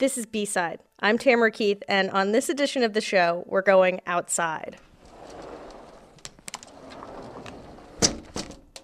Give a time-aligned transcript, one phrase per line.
[0.00, 0.80] This is B Side.
[1.00, 4.78] I'm Tamara Keith, and on this edition of the show, we're going outside.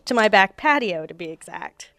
[0.05, 1.91] To my back patio, to be exact.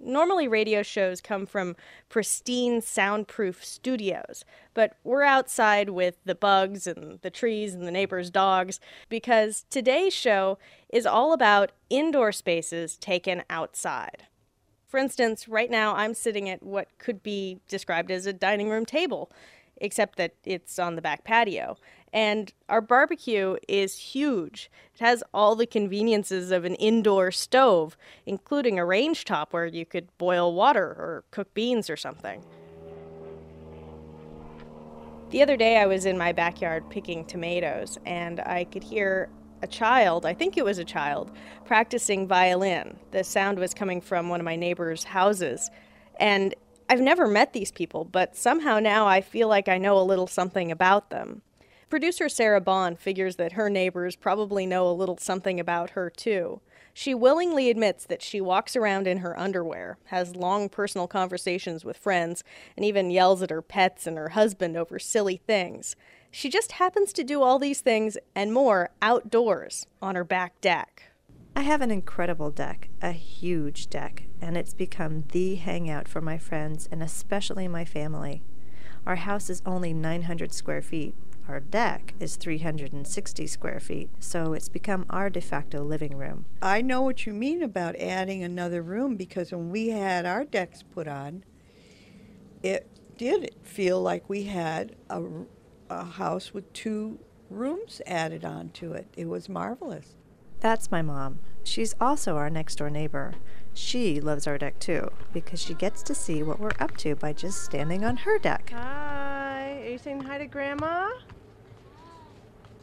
[0.00, 1.76] Normally, radio shows come from
[2.08, 4.44] pristine, soundproof studios,
[4.74, 10.12] but we're outside with the bugs and the trees and the neighbors' dogs because today's
[10.12, 10.58] show
[10.88, 14.24] is all about indoor spaces taken outside.
[14.94, 18.86] For instance, right now I'm sitting at what could be described as a dining room
[18.86, 19.28] table,
[19.78, 21.78] except that it's on the back patio.
[22.12, 24.70] And our barbecue is huge.
[24.94, 29.84] It has all the conveniences of an indoor stove, including a range top where you
[29.84, 32.44] could boil water or cook beans or something.
[35.30, 39.28] The other day I was in my backyard picking tomatoes and I could hear
[39.62, 41.30] a child, I think it was a child,
[41.64, 42.98] practicing violin.
[43.10, 45.70] The sound was coming from one of my neighbor's houses.
[46.20, 46.54] And
[46.88, 50.26] I've never met these people, but somehow now I feel like I know a little
[50.26, 51.42] something about them.
[51.88, 56.60] Producer Sarah Bond figures that her neighbors probably know a little something about her too.
[56.92, 61.96] She willingly admits that she walks around in her underwear, has long personal conversations with
[61.96, 62.44] friends,
[62.76, 65.96] and even yells at her pets and her husband over silly things.
[66.36, 71.04] She just happens to do all these things and more outdoors on her back deck.
[71.54, 76.38] I have an incredible deck, a huge deck, and it's become the hangout for my
[76.38, 78.42] friends and especially my family.
[79.06, 81.14] Our house is only 900 square feet.
[81.46, 86.46] Our deck is 360 square feet, so it's become our de facto living room.
[86.60, 90.82] I know what you mean about adding another room because when we had our decks
[90.82, 91.44] put on,
[92.60, 95.22] it did feel like we had a
[95.90, 97.18] a house with two
[97.50, 99.06] rooms added on to it.
[99.16, 100.16] It was marvelous.
[100.60, 101.40] That's my mom.
[101.62, 103.34] She's also our next door neighbor.
[103.72, 107.32] She loves our deck too because she gets to see what we're up to by
[107.32, 108.70] just standing on her deck.
[108.74, 109.82] Hi.
[109.84, 111.10] Are you saying hi to Grandma?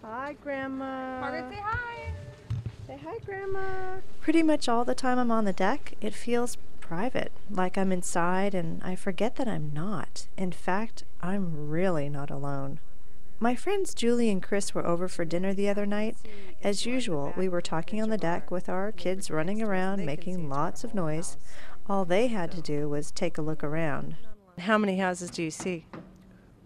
[0.04, 1.20] Hi, Grandma.
[1.22, 2.14] Margaret, say hi.
[2.88, 4.02] Say hi, Grandma.
[4.20, 8.54] Pretty much all the time I'm on the deck, it feels private, like I'm inside
[8.54, 10.28] and I forget that I'm not.
[10.38, 12.80] In fact, I'm really not alone.
[13.44, 16.16] My friends Julie and Chris were over for dinner the other night.
[16.64, 20.84] As usual, we were talking on the deck with our kids running around making lots
[20.84, 21.38] of noise.
[21.90, 24.16] All they had to do was take a look around.
[24.60, 25.88] How many houses do you see?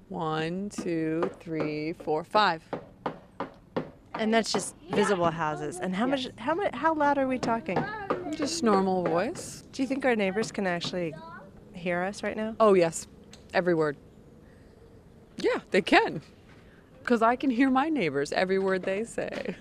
[0.10, 2.62] One, two, three, four, five.
[4.16, 5.80] And that's just visible houses.
[5.80, 7.82] And how much how much how loud are we talking?
[8.32, 9.64] Just normal voice.
[9.72, 11.16] Do you think our neighbors can actually
[11.72, 12.58] hear us right now?
[12.60, 13.08] Oh, yes.
[13.54, 13.96] Every word.
[15.38, 16.22] Yeah, they can.
[17.06, 19.56] Because I can hear my neighbors every word they say.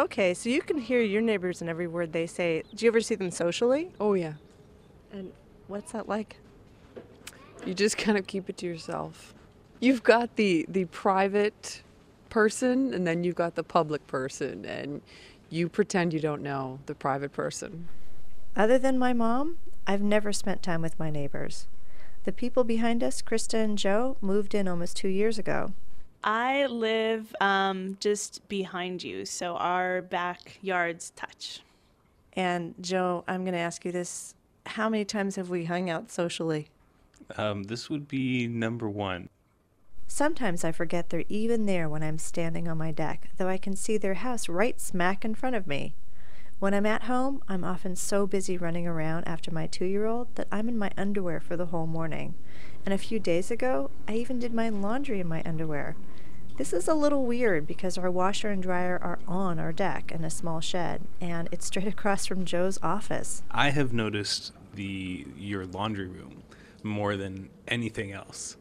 [0.00, 2.64] Okay, so you can hear your neighbors and every word they say.
[2.74, 3.92] Do you ever see them socially?
[4.00, 4.32] Oh, yeah.
[5.12, 5.30] And
[5.68, 6.38] what's that like?
[7.64, 9.32] You just kind of keep it to yourself.
[9.78, 11.82] You've got the, the private
[12.30, 15.02] person, and then you've got the public person, and
[15.50, 17.86] you pretend you don't know the private person.
[18.56, 21.68] Other than my mom, I've never spent time with my neighbors.
[22.24, 25.74] The people behind us, Krista and Joe, moved in almost two years ago.
[26.22, 31.60] I live um, just behind you, so our backyards touch.
[32.32, 34.34] And Joe, I'm going to ask you this.
[34.66, 36.68] How many times have we hung out socially?
[37.36, 39.28] Um, this would be number one.
[40.06, 43.76] Sometimes I forget they're even there when I'm standing on my deck, though I can
[43.76, 45.94] see their house right smack in front of me.
[46.60, 50.34] When I'm at home, I'm often so busy running around after my two year old
[50.34, 52.34] that I'm in my underwear for the whole morning.
[52.84, 55.94] And a few days ago, I even did my laundry in my underwear.
[56.56, 60.24] This is a little weird because our washer and dryer are on our deck in
[60.24, 63.44] a small shed, and it's straight across from Joe's office.
[63.52, 66.42] I have noticed the your laundry room
[66.82, 68.56] more than anything else.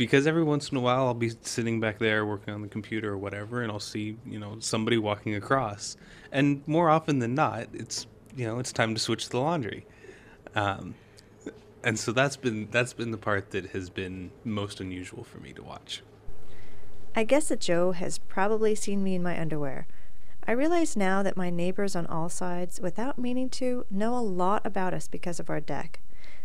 [0.00, 3.12] Because every once in a while I'll be sitting back there working on the computer
[3.12, 5.94] or whatever and I'll see, you know, somebody walking across.
[6.32, 9.84] And more often than not, it's you know, it's time to switch the laundry.
[10.54, 10.94] Um,
[11.84, 15.52] and so that's been that's been the part that has been most unusual for me
[15.52, 16.02] to watch.
[17.14, 19.86] I guess that Joe has probably seen me in my underwear.
[20.48, 24.64] I realize now that my neighbors on all sides, without meaning to, know a lot
[24.64, 26.00] about us because of our deck.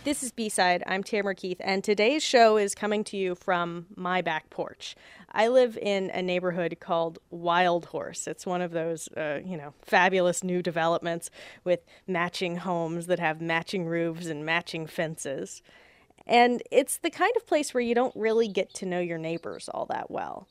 [0.06, 0.84] This is B Side.
[0.86, 4.96] I'm Tamara Keith, and today's show is coming to you from my back porch.
[5.32, 8.28] I live in a neighborhood called Wild Horse.
[8.28, 11.32] It's one of those, uh, you know, fabulous new developments
[11.64, 15.64] with matching homes that have matching roofs and matching fences.
[16.28, 19.70] And it's the kind of place where you don't really get to know your neighbors
[19.74, 20.48] all that well.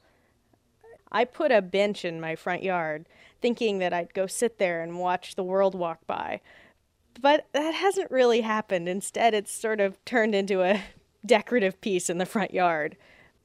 [1.12, 3.06] I put a bench in my front yard
[3.40, 6.40] thinking that I'd go sit there and watch the world walk by.
[7.20, 8.88] But that hasn't really happened.
[8.88, 10.82] Instead, it's sort of turned into a
[11.26, 12.96] decorative piece in the front yard.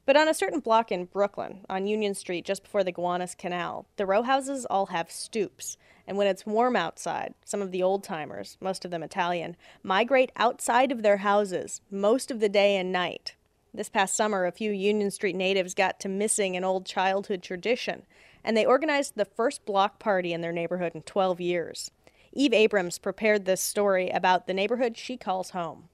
[0.06, 3.86] But on a certain block in Brooklyn, on Union Street, just before the Gowanus Canal,
[3.96, 5.78] the row houses all have stoops.
[6.08, 10.32] And when it's warm outside, some of the old timers, most of them Italian, migrate
[10.36, 13.36] outside of their houses most of the day and night.
[13.72, 18.08] This past summer, a few Union Street natives got to missing an old childhood tradition,
[18.44, 21.92] and they organized the first block party in their neighborhood in 12 years.
[22.32, 25.90] Eve Abrams prepared this story about the neighborhood she calls home.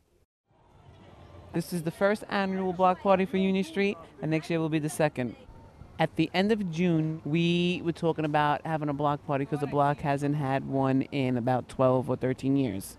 [1.54, 4.80] This is the first annual block party for Union Street, and next year will be
[4.80, 5.36] the second.
[5.98, 9.68] At the end of June, we were talking about having a block party because the
[9.68, 12.98] block hasn't had one in about 12 or 13 years.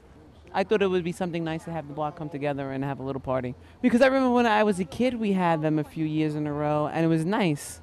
[0.54, 2.98] I thought it would be something nice to have the block come together and have
[2.98, 3.54] a little party.
[3.82, 6.46] Because I remember when I was a kid, we had them a few years in
[6.46, 7.82] a row, and it was nice.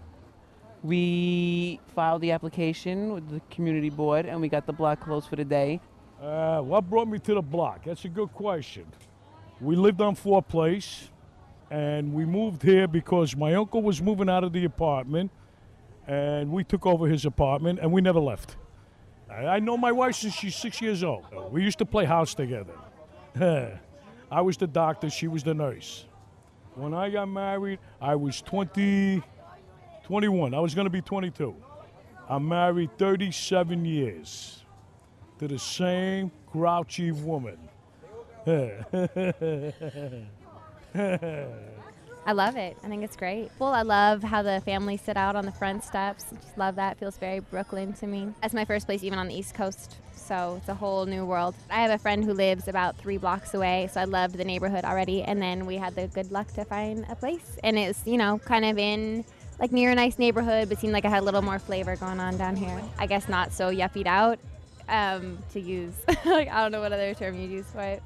[0.84, 5.38] We filed the application with the community board, and we got the block closed for
[5.38, 5.80] the day.
[6.22, 7.86] Uh, what brought me to the block?
[7.86, 8.86] That's a good question.
[9.62, 11.10] We lived on Four Place,
[11.72, 15.32] and we moved here because my uncle was moving out of the apartment,
[16.06, 18.58] and we took over his apartment, and we never left.
[19.30, 21.26] I, know my wife since she's six years old.
[21.52, 22.74] We used to play house together.
[24.32, 26.06] I was the doctor, she was the nurse.
[26.76, 29.24] When I got married, I was 20,
[30.04, 30.54] 21.
[30.54, 31.56] I was going to be 22.
[32.30, 34.64] I'm married 37 years
[35.40, 37.58] to the same grouchy woman.
[42.26, 42.78] I love it.
[42.84, 43.52] I think it's great.
[43.60, 46.26] Well, I love how the family sit out on the front steps.
[46.42, 46.98] Just love that.
[46.98, 48.30] Feels very Brooklyn to me.
[48.42, 49.98] That's my first place, even on the East Coast.
[50.16, 51.54] So it's a whole new world.
[51.70, 54.86] I have a friend who lives about three blocks away, so I loved the neighborhood
[54.86, 55.24] already.
[55.24, 58.40] And then we had the good luck to find a place, and it's you know
[58.40, 59.26] kind of in
[59.60, 62.20] like near a nice neighborhood, but seemed like I had a little more flavor going
[62.20, 62.82] on down here.
[62.98, 64.40] I guess not so yuppied out
[64.90, 65.94] um, to use.
[66.26, 68.04] like I don't know what other term you'd use for it.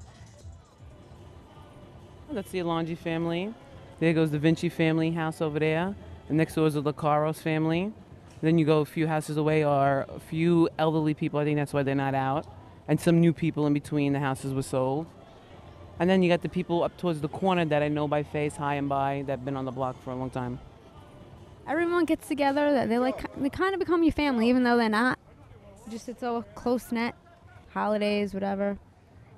[2.32, 3.54] That's the Alonji family.
[4.00, 5.96] There goes the Vinci family house over there.
[6.28, 7.94] And next door is the Lacaros family.
[8.42, 11.40] Then you go a few houses away are a few elderly people.
[11.40, 12.46] I think that's why they're not out.
[12.88, 15.08] And some new people in between the houses were sold.
[16.00, 18.56] And then you got the people up towards the corner that I know by face,
[18.56, 20.60] high and by, that have been on the block for a long time.
[21.68, 22.88] Everyone gets together.
[22.88, 25.20] They like they kind of become your family, even though they're not.
[25.90, 27.14] Just it's all close knit.
[27.74, 28.78] Holidays, whatever.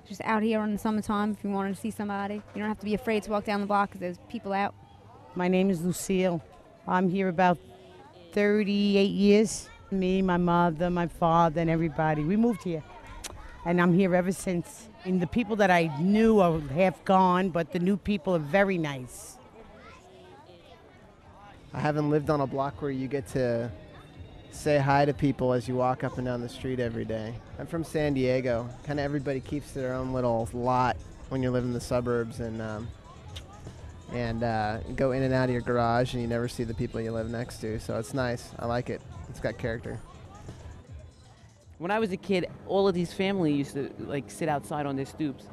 [0.08, 2.78] Just out here in the summertime, if you wanted to see somebody, you don't have
[2.78, 4.74] to be afraid to walk down the block because there's people out.
[5.34, 6.42] My name is Lucille.
[6.86, 7.58] I'm here about
[8.32, 9.68] 38 years.
[9.90, 12.22] Me, my mother, my father, and everybody.
[12.22, 12.82] We moved here.
[13.64, 14.88] And I'm here ever since.
[15.04, 18.78] And the people that I knew are half gone, but the new people are very
[18.78, 19.36] nice.
[21.72, 23.70] I haven't lived on a block where you get to
[24.50, 27.34] say hi to people as you walk up and down the street every day.
[27.58, 28.68] I'm from San Diego.
[28.84, 30.96] Kind of everybody keeps their own little lot
[31.28, 32.88] when you live in the suburbs and um,
[34.12, 37.00] and uh, go in and out of your garage and you never see the people
[37.00, 37.78] you live next to.
[37.78, 38.50] So it's nice.
[38.58, 39.00] I like it.
[39.28, 40.00] It's got character.
[41.78, 44.96] When I was a kid, all of these families used to like sit outside on
[44.96, 45.44] their stoops,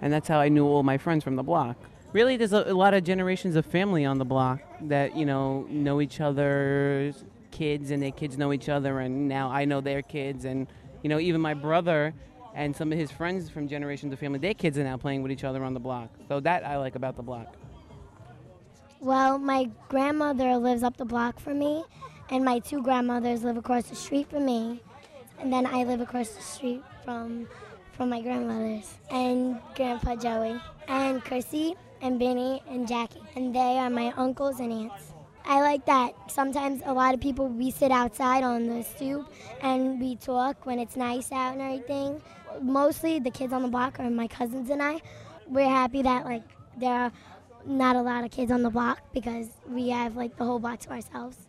[0.00, 1.76] and that's how I knew all my friends from the block.
[2.16, 5.66] Really, there's a, a lot of generations of family on the block that you know
[5.68, 10.00] know each other's kids, and their kids know each other, and now I know their
[10.00, 10.66] kids, and
[11.02, 12.14] you know even my brother
[12.54, 15.30] and some of his friends from generations of family, their kids are now playing with
[15.30, 16.08] each other on the block.
[16.26, 17.54] So that I like about the block.
[18.98, 21.84] Well, my grandmother lives up the block from me,
[22.30, 24.80] and my two grandmothers live across the street from me,
[25.38, 27.46] and then I live across the street from
[27.92, 30.58] from my grandmothers and Grandpa Joey
[30.88, 35.12] and Chrissy and Benny and Jackie, and they are my uncles and aunts.
[35.44, 40.00] I like that sometimes a lot of people we sit outside on the stoop and
[40.00, 42.20] we talk when it's nice out and everything.
[42.60, 45.00] Mostly the kids on the block are my cousins and I.
[45.46, 46.42] We're happy that like
[46.76, 47.12] there are
[47.64, 50.80] not a lot of kids on the block because we have like the whole block
[50.80, 51.46] to ourselves.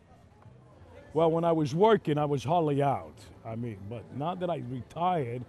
[1.13, 3.17] Well, when I was working, I was hardly out.
[3.43, 5.43] I mean, but now that I retired,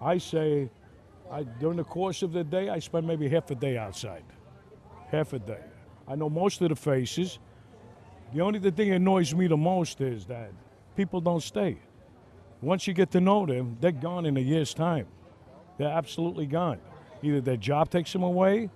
[0.00, 0.70] I say,
[1.32, 4.24] I, during the course of the day, I spend maybe half a day outside.
[5.10, 5.64] Half a day.
[6.06, 7.38] I know most of the faces.
[8.34, 10.52] The only the thing that annoys me the most is that
[10.94, 11.78] people don't stay.
[12.60, 15.06] Once you get to know them, they're gone in a year's time.
[15.78, 16.78] They're absolutely gone.
[17.22, 18.68] Either their job takes them away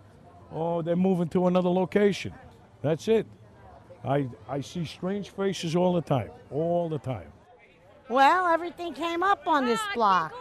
[0.50, 2.32] or they're moving to another location.
[2.80, 3.26] That's it.
[4.04, 7.32] I, I see strange faces all the time, all the time.
[8.08, 10.34] Well, everything came up on this ah, block.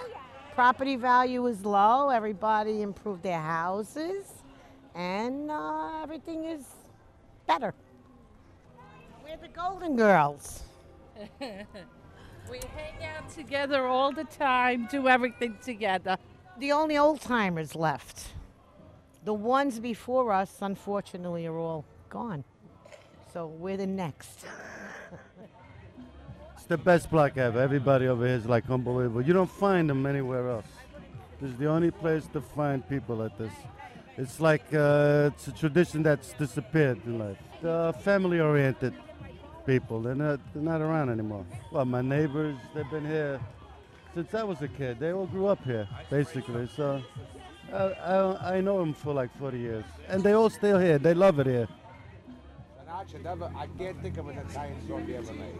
[0.55, 2.07] Property value is low.
[2.07, 4.23] Everybody improved their houses,
[4.95, 6.63] and uh, everything is
[7.45, 7.73] better.
[9.21, 10.63] We're the Golden Girls.
[11.41, 16.17] we hang out together all the time, do everything together.
[16.57, 18.29] The only old timers left.
[19.25, 22.45] The ones before us, unfortunately, are all gone.
[23.33, 24.45] So we're the next.
[26.65, 27.61] It's the best block ever.
[27.61, 29.21] Everybody over here is like unbelievable.
[29.21, 30.65] You don't find them anywhere else.
[31.39, 33.53] This is the only place to find people like this.
[34.17, 37.37] It's like uh, it's a tradition that's disappeared in life.
[38.01, 38.95] Family-oriented
[39.67, 41.45] people, they're not, they're not around anymore.
[41.71, 43.39] Well, my neighbors, they've been here
[44.15, 44.99] since I was a kid.
[44.99, 46.67] They all grew up here, basically.
[46.75, 46.99] So
[47.71, 49.85] I, I, I know them for like 40 years.
[50.07, 50.97] And they all still here.
[50.97, 51.67] They love it here.
[52.97, 55.53] I can't think of an Italian song you ever made.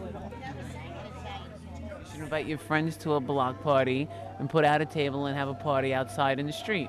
[2.16, 4.08] Should invite your friends to a block party
[4.38, 6.88] and put out a table and have a party outside in the street.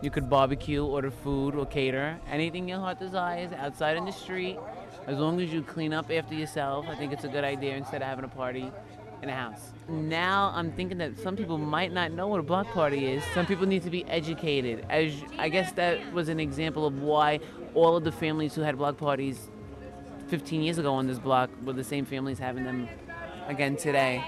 [0.00, 2.18] You could barbecue, order food, or cater.
[2.30, 4.58] Anything your heart desires outside in the street.
[5.06, 8.00] As long as you clean up after yourself, I think it's a good idea instead
[8.00, 8.72] of having a party
[9.22, 9.72] in a house.
[9.86, 13.22] Now I'm thinking that some people might not know what a block party is.
[13.34, 14.86] Some people need to be educated.
[14.88, 17.40] As I guess that was an example of why
[17.74, 19.50] all of the families who had block parties
[20.28, 22.88] 15 years ago on this block were the same families having them
[23.48, 24.22] again today.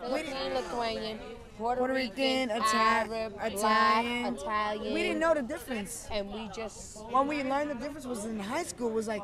[0.00, 1.18] Philippine, Lithuanian,
[1.58, 4.34] Puerto, Puerto Rican, Ita- Arab, Italian.
[4.34, 4.94] Black, Italian.
[4.94, 6.08] We didn't know the difference.
[6.10, 8.90] And we just when we learned the difference was in high school.
[8.90, 9.22] Was like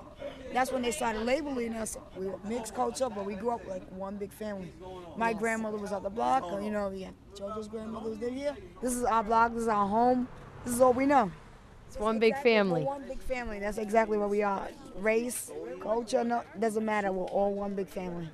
[0.53, 1.97] that's when they started labeling us.
[2.17, 4.73] We were mixed culture, but we grew up like one big family.
[5.17, 8.31] My grandmother was at the block, you know, yeah, JoJo's grandmother was there.
[8.31, 9.53] Yeah, this is our block.
[9.53, 10.29] This is our home.
[10.65, 11.31] This is all we know.
[11.93, 12.81] It's one big family.
[12.81, 13.59] We're one big family.
[13.59, 14.67] That's exactly what we are.
[14.97, 15.51] Race,
[15.83, 17.13] culture, no, doesn't matter.
[17.13, 18.31] We're all one big family.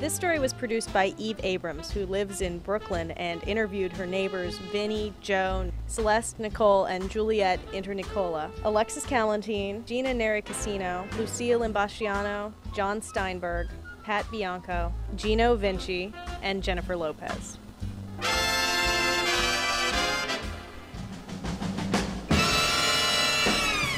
[0.00, 4.56] This story was produced by Eve Abrams, who lives in Brooklyn and interviewed her neighbors
[4.70, 13.70] Vinny, Joan, Celeste, Nicole, and Juliet Internicola, Alexis Calentine, Gina Nericasino, Lucille Imbastiano, John Steinberg,
[14.04, 16.12] Pat Bianco, Gino Vinci,
[16.42, 17.58] and Jennifer Lopez.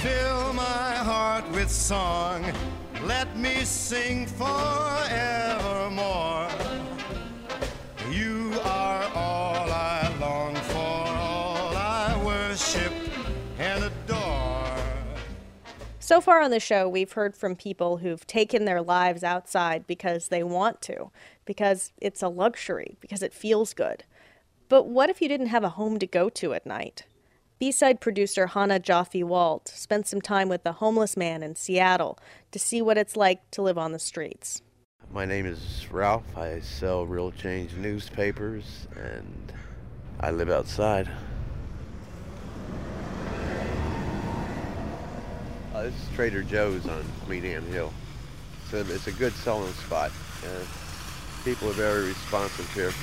[0.00, 2.50] Fill my heart with song.
[3.04, 4.48] Let me sing forevermore.
[8.10, 12.92] You are all I long for, all I worship
[13.58, 14.76] and adore.
[15.98, 20.28] So far on the show, we've heard from people who've taken their lives outside because
[20.28, 21.10] they want to,
[21.44, 24.04] because it's a luxury, because it feels good.
[24.68, 27.04] But what if you didn't have a home to go to at night?
[27.60, 32.18] B-side producer Chana Joffe-Walt spent some time with a homeless man in Seattle
[32.52, 34.62] to see what it's like to live on the streets.
[35.12, 36.24] My name is Ralph.
[36.38, 39.52] I sell real change newspapers and
[40.20, 41.10] I live outside.
[45.74, 47.92] Uh, this is Trader Joe's on Anne Hill.
[48.70, 50.10] So it's a good selling spot.
[50.42, 50.64] Uh,
[51.44, 52.94] people are very responsive here.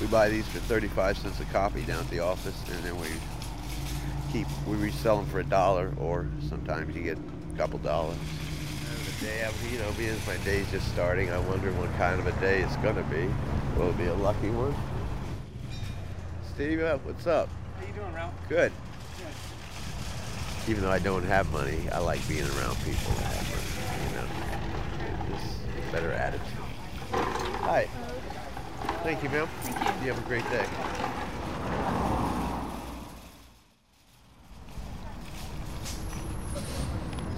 [0.00, 3.08] We buy these for 35 cents a copy down at the office and then we
[4.32, 8.18] keep, we resell them for a dollar or sometimes you get a couple dollars.
[9.20, 12.26] The Day, I'm- you know, being my day's just starting, I wonder what kind of
[12.26, 13.26] a day it's gonna be.
[13.78, 14.74] Will it be a lucky one?
[16.54, 17.48] Steve, uh, what's up?
[17.80, 18.34] How you doing, Ralph?
[18.48, 18.72] Good.
[20.68, 23.68] Even though I don't have money, I like being around people that have money.
[24.04, 25.56] You know, just
[25.88, 26.42] a better attitude.
[27.62, 27.88] Hi.
[29.02, 29.48] Thank you, ma'am.
[29.62, 30.06] Thank you.
[30.06, 30.66] You have a great day.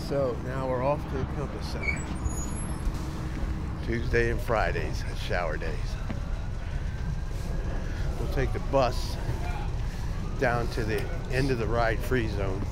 [0.08, 2.00] So now we're off to the Compass Center.
[3.84, 5.70] Tuesday and Fridays, shower days.
[8.18, 9.16] We'll take the bus
[10.38, 12.62] down to the end of the ride free zone.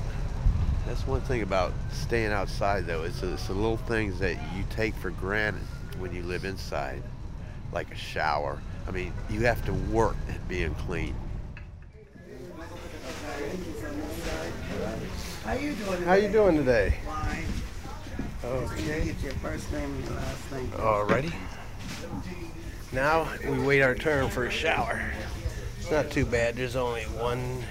[0.85, 4.95] That's one thing about staying outside though, it's it's the little things that you take
[4.95, 5.61] for granted
[5.99, 7.03] when you live inside,
[7.71, 8.59] like a shower.
[8.87, 11.13] I mean, you have to work at being clean.
[15.43, 16.03] How you doing?
[16.03, 16.95] How you doing today?
[17.05, 17.45] Fine.
[18.43, 19.05] Okay.
[19.05, 20.67] Get your first name and your last name.
[20.71, 21.33] Alrighty.
[22.93, 25.01] Now we wait our turn for a shower.
[25.77, 26.55] It's not too bad.
[26.55, 27.63] There's only one,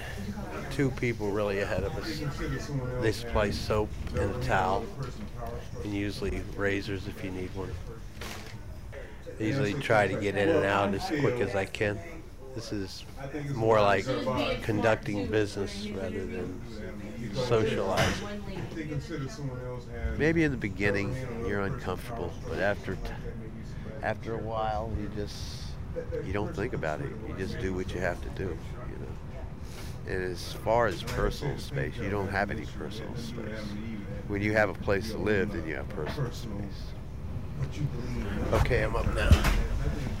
[0.71, 2.21] two people really ahead of us.
[3.01, 4.85] They supply soap and a towel,
[5.83, 7.71] and usually razors if you need one.
[9.39, 11.99] I usually try to get in and out as quick as I can.
[12.55, 13.05] This is
[13.53, 14.05] more like
[14.63, 16.61] conducting business rather than
[17.33, 18.27] socializing.
[20.17, 21.15] Maybe in the beginning
[21.45, 23.01] you're uncomfortable, but after t-
[24.01, 25.35] after a while you just
[26.25, 27.11] you don't think about it.
[27.27, 28.57] You just do what you have to do.
[28.91, 29.17] You know.
[30.07, 33.75] And as far as personal space, you don't have any personal space.
[34.27, 36.93] When you have a place to live, then you have personal space.
[38.53, 39.29] Okay, I'm up now.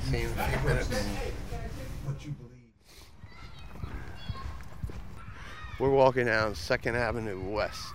[0.09, 1.05] See you in a few minutes.
[5.79, 7.93] We're walking down Second Avenue West.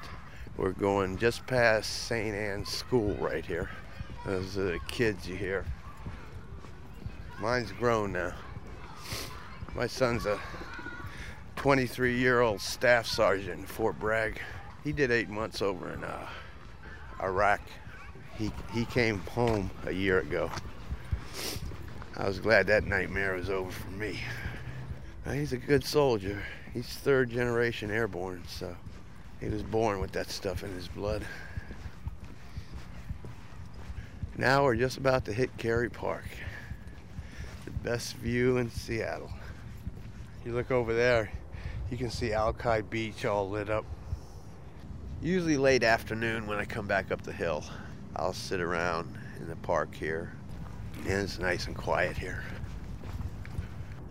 [0.57, 2.35] We're going just past St.
[2.35, 3.71] Anne's School right here.
[4.25, 5.65] Those are the kids you hear.
[7.41, 8.35] Mine's grown now.
[9.75, 10.39] My son's a
[11.57, 14.41] 23 year old staff sergeant in Fort Bragg.
[14.85, 16.29] He did eight months over in uh,
[17.23, 17.61] Iraq.
[18.39, 20.51] He, he came home a year ago.
[22.17, 24.21] I was glad that nightmare was over for me.
[25.31, 26.43] He's a good soldier.
[26.75, 28.77] He's third generation airborne, so
[29.41, 31.25] he was born with that stuff in his blood.
[34.37, 36.25] Now we're just about to hit Kerry Park,
[37.65, 39.31] the best view in Seattle.
[40.45, 41.31] You look over there,
[41.91, 43.85] you can see Alki Beach all lit up.
[45.21, 47.63] Usually late afternoon when I come back up the hill,
[48.15, 50.33] I'll sit around in the park here,
[51.05, 52.45] and it's nice and quiet here.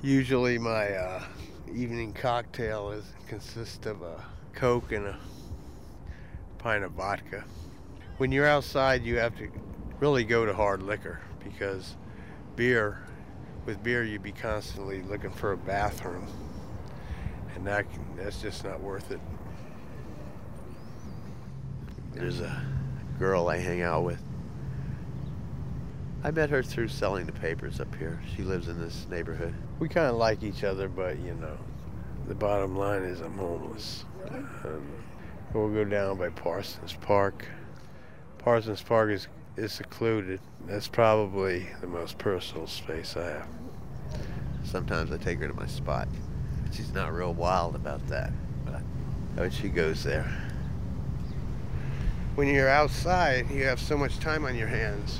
[0.01, 1.23] Usually my uh,
[1.71, 5.19] evening cocktail is consists of a Coke and a
[6.57, 7.43] pint of vodka.
[8.17, 9.49] When you're outside, you have to
[9.99, 11.95] really go to hard liquor because
[12.55, 13.03] beer,
[13.65, 16.27] with beer, you'd be constantly looking for a bathroom,
[17.55, 17.85] and that
[18.17, 19.19] that's just not worth it.
[22.13, 22.61] There's a
[23.21, 24.19] girl I hang out with.
[26.23, 28.19] I met her through selling the papers up here.
[28.35, 29.53] She lives in this neighborhood.
[29.77, 31.55] We kind of like each other, but you know,
[32.27, 34.05] the bottom line is I'm homeless.
[34.27, 34.91] Um,
[35.53, 37.45] we'll go down by Parsons Park.
[38.39, 40.39] Parsons Park is, is secluded.
[40.65, 43.47] That's probably the most personal space I have.
[44.63, 46.07] Sometimes I take her to my spot.
[46.73, 48.31] She's not real wild about that,
[48.65, 48.81] but
[49.35, 50.50] but she goes there.
[52.35, 55.19] When you're outside, you have so much time on your hands.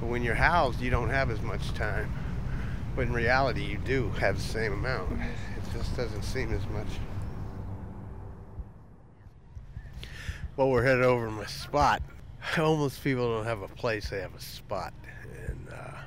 [0.00, 2.10] But when you're housed, you don't have as much time.
[2.96, 5.12] But in reality, you do have the same amount.
[5.12, 6.88] It just doesn't seem as much.
[10.56, 12.02] Well, we're headed over to my spot.
[12.40, 14.92] Homeless people don't have a place, they have a spot.
[15.46, 15.98] And uh,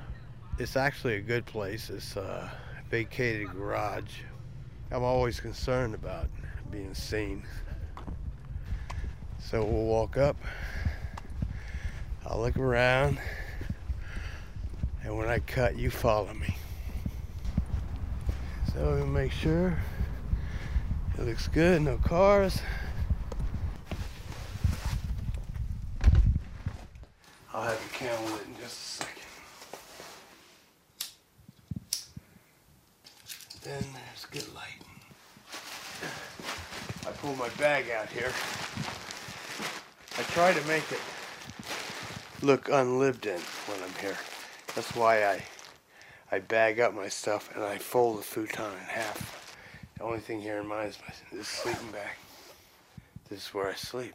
[0.58, 1.88] it's actually a good place.
[1.88, 2.50] It's a
[2.90, 4.20] vacated garage.
[4.90, 6.28] I'm always concerned about
[6.70, 7.44] being seen.
[9.48, 10.36] So we'll walk up.
[12.26, 13.18] I'll look around.
[15.04, 16.56] And when I cut, you follow me.
[18.72, 19.78] So we'll make sure
[21.16, 22.60] it looks good, no cars.
[27.54, 29.22] I'll have the camera lit in just a second.
[33.62, 34.82] Then there's good light.
[37.06, 38.32] I pull my bag out here.
[40.18, 41.00] I try to make it
[42.42, 44.16] look unlived in when I'm here.
[44.74, 45.42] That's why I
[46.32, 49.54] I bag up my stuff and I fold the futon in half.
[49.98, 52.16] The only thing here in mine is my this sleeping bag.
[53.28, 54.14] This is where I sleep.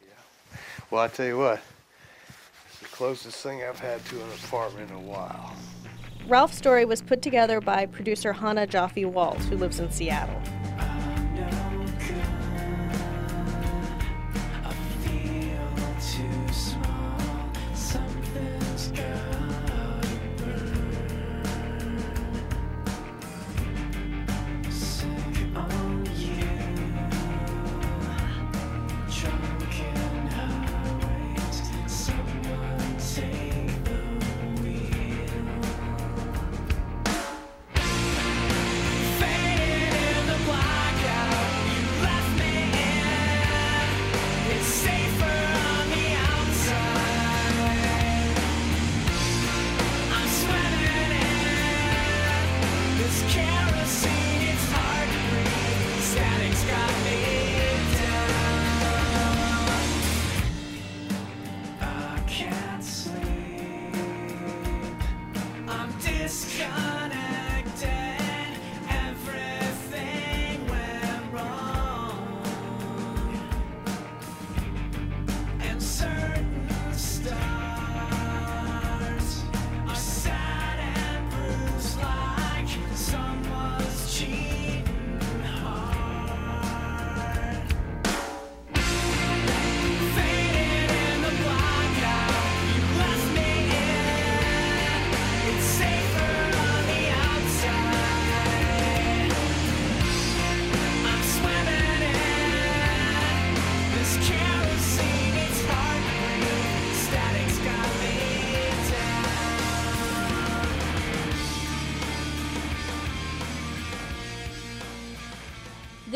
[0.00, 0.58] Yeah.
[0.90, 1.60] Well, I tell you what,
[2.68, 5.56] it's the closest thing I've had to an apartment in a while.
[6.28, 10.40] Ralph's story was put together by producer Chana Joffe-Walt, who lives in Seattle.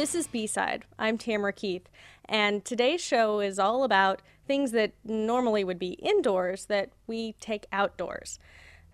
[0.05, 0.85] This is B Side.
[0.99, 1.89] I'm Tamara Keith,
[2.27, 7.65] and today's show is all about things that normally would be indoors that we take
[7.73, 8.39] outdoors.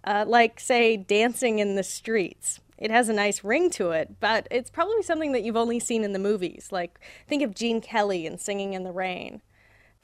[0.04, 2.60] Uh, like, say, dancing in the streets.
[2.78, 6.04] It has a nice ring to it, but it's probably something that you've only seen
[6.04, 6.68] in the movies.
[6.70, 9.42] Like, think of Gene Kelly and Singing in the Rain.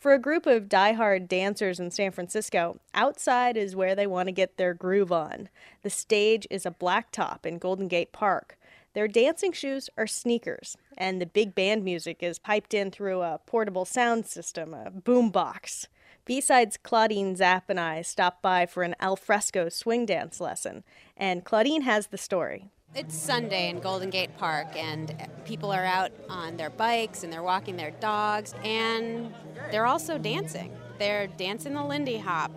[0.01, 4.33] For a group of diehard dancers in San Francisco, outside is where they want to
[4.33, 5.51] get their groove on.
[5.85, 8.59] The stage is a blacktop in Golden Gate Park.
[8.96, 13.38] Their dancing shoes are sneakers, and the big band music is piped in through a
[13.44, 15.88] portable sound system, a boombox.
[16.24, 20.82] B-sides Claudine Zapp and I stopped by for an alfresco swing dance lesson,
[21.14, 22.70] and Claudine has the story.
[22.94, 27.42] It's Sunday in Golden Gate Park, and people are out on their bikes and they're
[27.42, 29.35] walking their dogs, and
[29.70, 30.74] they're also dancing.
[30.98, 32.50] They're dancing the Lindy Hop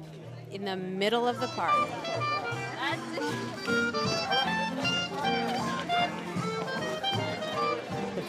[0.50, 1.90] in the middle of the park.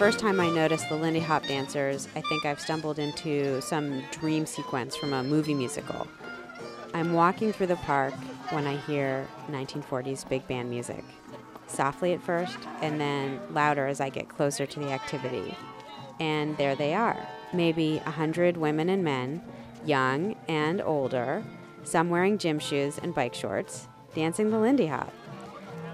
[0.01, 4.47] First time I noticed the Lindy Hop dancers, I think I've stumbled into some dream
[4.47, 6.09] sequence from a movie musical.
[6.95, 8.15] I'm walking through the park
[8.49, 11.05] when I hear 1940s big band music.
[11.67, 15.55] Softly at first, and then louder as I get closer to the activity.
[16.19, 19.43] And there they are maybe a hundred women and men,
[19.85, 21.45] young and older,
[21.85, 25.13] some wearing gym shoes and bike shorts, dancing the Lindy Hop.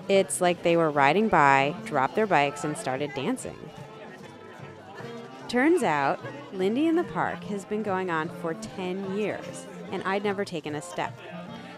[0.09, 3.59] It's like they were riding by, dropped their bikes, and started dancing.
[5.49, 6.19] Turns out,
[6.53, 10.75] Lindy in the Park has been going on for 10 years, and I'd never taken
[10.75, 11.17] a step.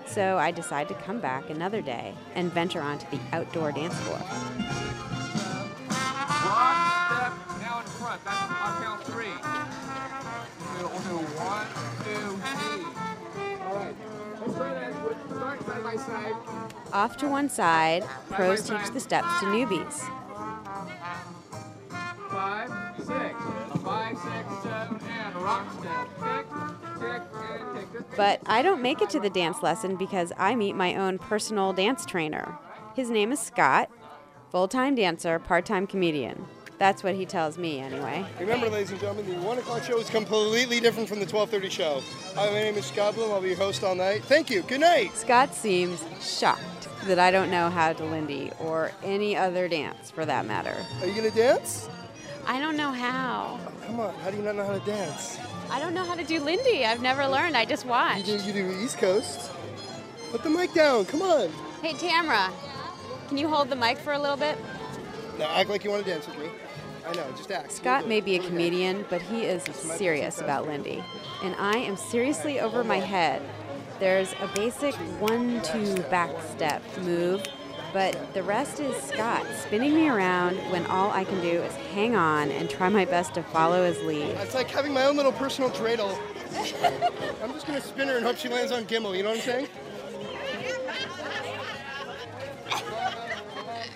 [0.06, 4.16] So I decide to come back another day and venture onto the outdoor dance floor.
[5.86, 8.24] Rock, step, now in front.
[8.24, 9.36] That's on count three.
[10.78, 11.66] We'll do one,
[12.04, 12.84] two, three.
[13.66, 13.94] All right.
[14.40, 14.94] Let's try that.
[15.28, 16.34] Start side by side.
[16.94, 20.08] Off to one side, pros teach the steps to newbies.
[28.16, 31.72] But I don't make it to the dance lesson because I meet my own personal
[31.72, 32.58] dance trainer.
[32.94, 33.90] His name is Scott,
[34.50, 36.46] full time dancer, part time comedian.
[36.78, 38.24] That's what he tells me, anyway.
[38.38, 42.02] Remember, ladies and gentlemen, the 1 o'clock show is completely different from the 12.30 show.
[42.36, 43.32] Hi, my name is Scott Bloom.
[43.32, 44.22] I'll be your host all night.
[44.24, 44.62] Thank you.
[44.62, 45.16] Good night.
[45.16, 50.24] Scott seems shocked that I don't know how to Lindy or any other dance for
[50.24, 50.76] that matter.
[51.00, 51.88] Are you to dance?
[52.48, 53.60] I don't know how.
[53.86, 54.14] Come on.
[54.14, 55.38] How do you not know how to dance?
[55.70, 56.84] I don't know how to do Lindy.
[56.86, 57.58] I've never learned.
[57.58, 58.26] I just watch.
[58.26, 59.50] You do, you do East Coast.
[60.30, 61.04] Put the mic down.
[61.04, 61.50] Come on.
[61.82, 62.50] Hey, Tamara,
[63.28, 64.56] can you hold the mic for a little bit?
[65.38, 66.48] Now act like you want to dance with me.
[67.06, 67.26] I know.
[67.36, 67.70] Just act.
[67.70, 71.04] Scott may be a comedian, but he is serious about Lindy.
[71.42, 73.42] And I am seriously over my head.
[74.00, 77.42] There's a basic one two back step move,
[77.92, 82.14] but the rest is Scott spinning me around when all I can do is hang
[82.14, 84.30] on and try my best to follow his lead.
[84.38, 86.18] It's like having my own little personal dreidel.
[87.42, 89.16] I'm just gonna spin her and hope she lands on gimel.
[89.16, 89.68] You know what I'm saying?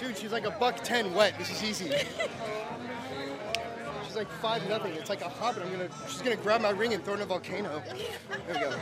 [0.00, 1.38] Dude, she's like a buck ten wet.
[1.38, 1.92] This is easy.
[4.04, 4.92] She's like five nothing.
[4.94, 5.62] It's like a hobbit.
[5.62, 5.88] I'm gonna.
[6.08, 7.82] She's gonna grab my ring and throw it in a volcano.
[8.46, 8.76] There we go.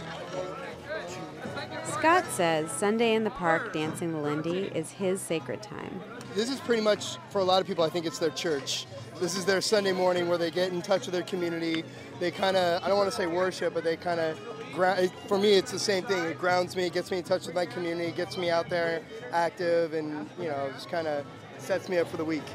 [2.01, 6.01] Scott says Sunday in the park dancing the Lindy is his sacred time.
[6.35, 7.85] This is pretty much for a lot of people.
[7.85, 8.87] I think it's their church.
[9.21, 11.85] This is their Sunday morning where they get in touch with their community.
[12.19, 12.83] They kind of.
[12.83, 14.41] I don't want to say worship, but they kind of.
[14.73, 16.25] Ground, for me, it's the same thing.
[16.25, 19.03] It grounds me, it gets me in touch with my community, gets me out there
[19.31, 21.27] active, and you know, just kind of
[21.59, 22.49] sets me up for the week.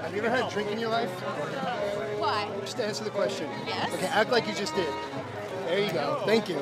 [0.00, 1.10] Have you ever had a drink in your life?
[2.18, 2.48] Why?
[2.62, 3.48] Just to answer the question.
[3.64, 3.94] Yes.
[3.94, 4.88] Okay, act like you just did.
[5.66, 6.22] There you go.
[6.26, 6.58] Thank you.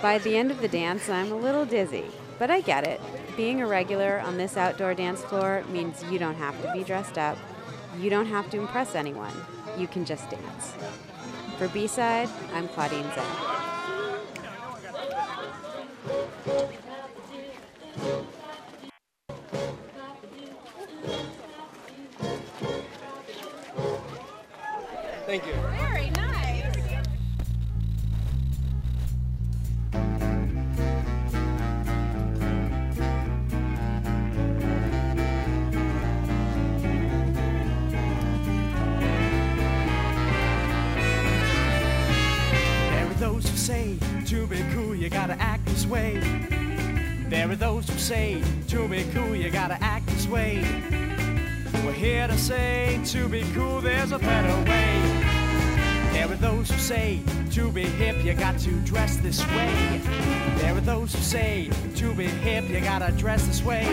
[0.00, 2.04] By the end of the dance, I'm a little dizzy,
[2.38, 3.00] but I get it.
[3.36, 7.18] Being a regular on this outdoor dance floor means you don't have to be dressed
[7.18, 7.36] up.
[7.98, 9.34] You don't have to impress anyone.
[9.76, 10.74] You can just dance.
[11.58, 13.24] For B-Side, I'm Claudine Zinn.
[25.26, 25.52] Thank you.
[25.76, 26.27] Very nice.
[45.88, 46.20] Way.
[47.28, 50.64] There are those who say, to be cool, you gotta act this way.
[51.84, 54.98] We're here to say, to be cool, there's a better way.
[56.12, 57.20] There are those who say,
[57.52, 60.00] to be hip, you got to dress this way.
[60.56, 63.84] There are those who say, to be hip, you gotta dress this way.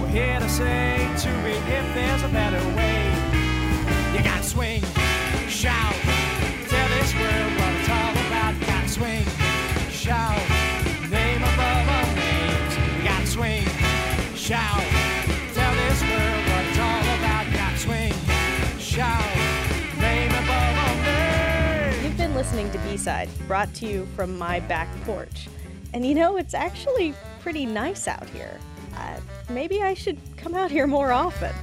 [0.00, 4.16] We're here to say, to be hip, there's a better way.
[4.16, 4.82] You gotta swing,
[5.48, 5.94] shout,
[14.52, 14.82] shout,
[15.54, 17.78] tell this world what it's all about.
[17.78, 18.12] Swing,
[18.78, 19.36] shout,
[19.98, 22.04] name above all names.
[22.04, 25.48] You've been listening to B-Side, brought to you from my back porch.
[25.94, 28.60] And you know, it's actually pretty nice out here.
[28.94, 31.54] Uh, maybe I should come out here more often.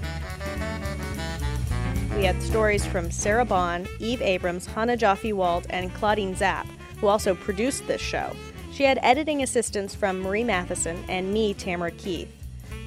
[2.17, 6.65] We had stories from Sarah Bond, Eve Abrams, Chana Joffe-Walt, and Claudine Zapp,
[6.99, 8.35] who also produced this show.
[8.71, 12.38] She had editing assistance from Marie Matheson and me, Tamara Keith.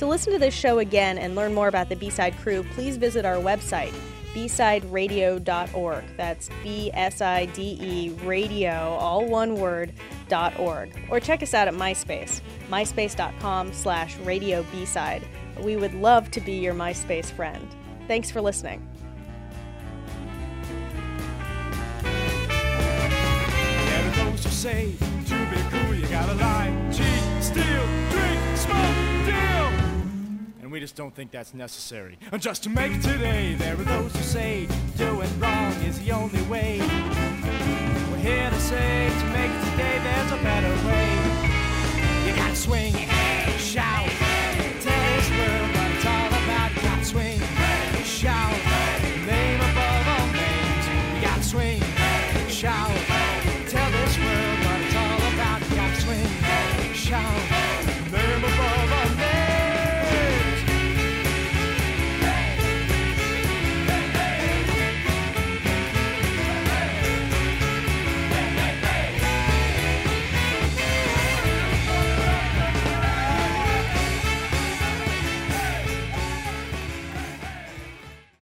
[0.03, 3.25] To listen to this show again and learn more about the B-Side crew, please visit
[3.25, 3.95] our website,
[4.35, 6.05] bsideradio.org.
[6.17, 9.93] That's B S I D E radio, all one word,
[10.29, 10.93] dot org.
[11.09, 15.23] Or check us out at MySpace, myspace.com slash radio B-Side.
[15.61, 17.69] We would love to be your MySpace friend.
[18.09, 18.85] Thanks for listening.
[30.83, 32.18] Just don't think that's necessary.
[32.33, 34.66] And just to make today, there are those who say,
[34.97, 36.81] doing wrong is the only way.
[38.11, 42.27] We're here to say, to make today, there's a better way.
[42.27, 43.12] You gotta swing,